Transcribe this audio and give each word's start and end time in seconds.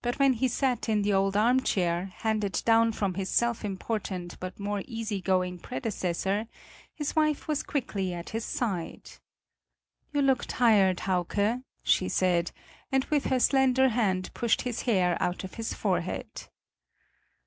But 0.00 0.18
when 0.18 0.32
he 0.32 0.48
sat 0.48 0.88
in 0.88 1.02
the 1.02 1.12
old 1.12 1.36
armchair, 1.36 2.06
handed 2.06 2.62
down 2.64 2.92
from 2.92 3.12
his 3.12 3.28
self 3.28 3.66
important 3.66 4.40
but 4.40 4.58
more 4.58 4.82
easy 4.88 5.20
going 5.20 5.58
predecessor, 5.58 6.46
his 6.94 7.14
wife 7.14 7.46
was 7.48 7.62
quickly 7.62 8.14
at 8.14 8.30
his 8.30 8.46
side: 8.46 9.10
"You 10.10 10.22
look 10.22 10.46
tired, 10.48 11.00
Hauke, 11.00 11.60
she 11.82 12.08
said, 12.08 12.50
and 12.90 13.04
with 13.10 13.26
her 13.26 13.38
slender 13.38 13.90
hand 13.90 14.32
pushed 14.32 14.62
his 14.62 14.84
hair 14.88 15.18
out 15.22 15.44
of 15.44 15.56
his 15.56 15.74
forehead. 15.74 16.48